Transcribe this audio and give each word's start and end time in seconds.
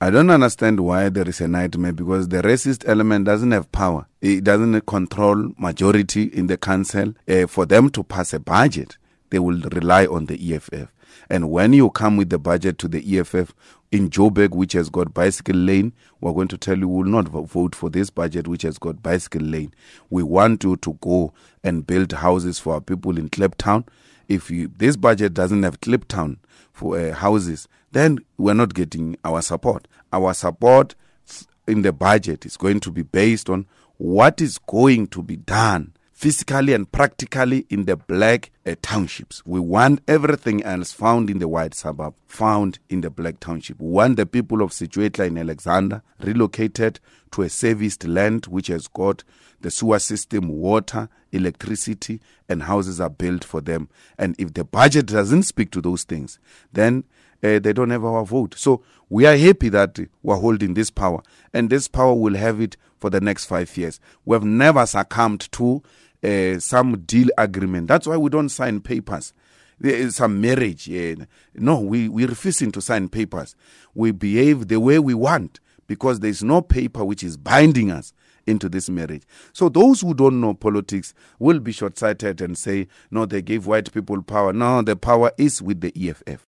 I 0.00 0.10
don't 0.10 0.30
understand 0.30 0.78
why 0.78 1.08
there 1.08 1.28
is 1.28 1.40
a 1.40 1.48
nightmare 1.48 1.92
because 1.92 2.28
the 2.28 2.40
racist 2.40 2.88
element 2.88 3.24
doesn't 3.24 3.50
have 3.50 3.72
power. 3.72 4.06
It 4.20 4.44
doesn't 4.44 4.82
control 4.86 5.50
majority 5.58 6.22
in 6.22 6.46
the 6.46 6.56
council. 6.56 7.14
Uh, 7.26 7.48
for 7.48 7.66
them 7.66 7.90
to 7.90 8.04
pass 8.04 8.32
a 8.32 8.38
budget, 8.38 8.96
they 9.30 9.40
will 9.40 9.58
rely 9.72 10.06
on 10.06 10.26
the 10.26 10.54
EFF. 10.54 10.92
And 11.28 11.50
when 11.50 11.72
you 11.72 11.90
come 11.90 12.16
with 12.16 12.30
the 12.30 12.38
budget 12.38 12.78
to 12.78 12.86
the 12.86 13.18
EFF 13.18 13.52
in 13.90 14.08
Joburg, 14.08 14.50
which 14.50 14.74
has 14.74 14.88
got 14.88 15.12
bicycle 15.12 15.56
lane, 15.56 15.92
we're 16.20 16.32
going 16.32 16.46
to 16.48 16.58
tell 16.58 16.78
you 16.78 16.88
we 16.88 17.02
will 17.02 17.10
not 17.10 17.26
vote 17.26 17.74
for 17.74 17.90
this 17.90 18.08
budget, 18.08 18.46
which 18.46 18.62
has 18.62 18.78
got 18.78 19.02
bicycle 19.02 19.42
lane. 19.42 19.74
We 20.10 20.22
want 20.22 20.62
you 20.62 20.76
to 20.76 20.92
go 21.00 21.32
and 21.64 21.84
build 21.84 22.12
houses 22.12 22.60
for 22.60 22.74
our 22.74 22.80
people 22.80 23.18
in 23.18 23.30
Kliptown. 23.30 23.84
If 24.28 24.50
you, 24.50 24.70
this 24.76 24.96
budget 24.96 25.34
doesn't 25.34 25.62
have 25.62 25.80
Kliptown 25.80 26.36
for 26.72 26.98
uh, 26.98 27.14
houses, 27.14 27.66
then 27.92 28.18
we're 28.36 28.54
not 28.54 28.74
getting 28.74 29.16
our 29.24 29.42
support. 29.42 29.88
Our 30.12 30.34
support 30.34 30.94
in 31.66 31.82
the 31.82 31.92
budget 31.92 32.46
is 32.46 32.56
going 32.56 32.80
to 32.80 32.90
be 32.90 33.02
based 33.02 33.48
on 33.50 33.66
what 33.96 34.40
is 34.40 34.58
going 34.58 35.08
to 35.08 35.22
be 35.22 35.36
done 35.36 35.92
physically 36.12 36.72
and 36.72 36.90
practically 36.90 37.66
in 37.70 37.84
the 37.84 37.96
black 37.96 38.50
uh, 38.68 38.74
townships. 38.82 39.42
We 39.46 39.60
want 39.60 40.00
everything 40.06 40.62
else 40.62 40.92
found 40.92 41.30
in 41.30 41.38
the 41.38 41.48
white 41.48 41.74
suburb 41.74 42.14
found 42.26 42.78
in 42.88 43.00
the 43.00 43.10
black 43.10 43.40
township. 43.40 43.80
We 43.80 43.88
want 43.88 44.16
the 44.16 44.26
people 44.26 44.62
of 44.62 44.70
Setswetla 44.70 45.26
in 45.26 45.38
Alexandra 45.38 46.02
relocated 46.20 47.00
to 47.32 47.42
a 47.42 47.48
serviced 47.48 48.06
land 48.06 48.46
which 48.46 48.68
has 48.68 48.88
got 48.88 49.24
the 49.60 49.70
sewer 49.70 49.98
system, 49.98 50.48
water, 50.48 51.08
electricity, 51.32 52.20
and 52.48 52.62
houses 52.62 53.00
are 53.00 53.10
built 53.10 53.44
for 53.44 53.60
them. 53.60 53.88
And 54.18 54.34
if 54.38 54.54
the 54.54 54.64
budget 54.64 55.06
doesn't 55.06 55.44
speak 55.44 55.70
to 55.72 55.80
those 55.80 56.04
things, 56.04 56.38
then 56.72 57.04
uh, 57.42 57.58
they 57.58 57.72
don't 57.72 57.90
have 57.90 58.04
our 58.04 58.24
vote. 58.24 58.54
So 58.56 58.82
we 59.08 59.26
are 59.26 59.36
happy 59.36 59.68
that 59.70 59.98
we're 60.22 60.36
holding 60.36 60.74
this 60.74 60.90
power, 60.90 61.22
and 61.52 61.70
this 61.70 61.88
power 61.88 62.14
will 62.14 62.36
have 62.36 62.60
it 62.60 62.76
for 62.98 63.10
the 63.10 63.20
next 63.20 63.46
five 63.46 63.74
years. 63.76 64.00
We 64.24 64.34
have 64.34 64.44
never 64.44 64.84
succumbed 64.86 65.50
to 65.52 65.82
uh, 66.22 66.58
some 66.58 67.00
deal 67.00 67.28
agreement. 67.36 67.88
That's 67.88 68.06
why 68.06 68.16
we 68.16 68.30
don't 68.30 68.48
sign 68.48 68.80
papers. 68.80 69.32
There 69.80 69.94
is 69.94 70.16
some 70.16 70.40
marriage. 70.40 70.88
Yeah. 70.88 71.14
No, 71.54 71.80
we, 71.80 72.08
we're 72.08 72.28
refusing 72.28 72.72
to 72.72 72.80
sign 72.80 73.08
papers. 73.08 73.54
We 73.94 74.10
behave 74.10 74.68
the 74.68 74.80
way 74.80 74.98
we 74.98 75.14
want 75.14 75.60
because 75.86 76.20
there's 76.20 76.42
no 76.42 76.60
paper 76.60 77.04
which 77.04 77.22
is 77.22 77.36
binding 77.36 77.90
us 77.90 78.12
into 78.46 78.68
this 78.68 78.88
marriage. 78.88 79.22
So 79.52 79.68
those 79.68 80.00
who 80.00 80.14
don't 80.14 80.40
know 80.40 80.54
politics 80.54 81.14
will 81.38 81.60
be 81.60 81.72
short 81.72 81.98
sighted 81.98 82.40
and 82.40 82.56
say, 82.56 82.88
no, 83.10 83.26
they 83.26 83.42
gave 83.42 83.66
white 83.66 83.92
people 83.92 84.22
power. 84.22 84.52
No, 84.52 84.82
the 84.82 84.96
power 84.96 85.32
is 85.38 85.60
with 85.62 85.80
the 85.80 85.92
EFF. 85.96 86.46